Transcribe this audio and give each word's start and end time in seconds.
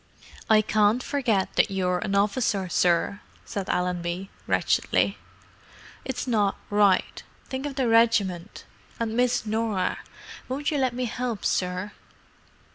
"I 0.49 0.63
can't 0.63 1.03
forget 1.03 1.53
that 1.57 1.69
you're 1.69 1.99
an 1.99 2.15
officer, 2.15 2.67
sir," 2.69 3.21
said 3.45 3.69
Allenby, 3.69 4.31
wretchedly. 4.47 5.19
"It's 6.03 6.25
not 6.25 6.57
right: 6.71 7.21
think 7.49 7.67
of 7.67 7.75
the 7.75 7.87
regiment. 7.87 8.65
And 8.99 9.15
Miss 9.15 9.45
Norah. 9.45 9.99
Won't 10.49 10.71
you 10.71 10.79
let 10.79 10.95
me 10.95 11.13
'elp 11.19 11.45
sir?" 11.45 11.91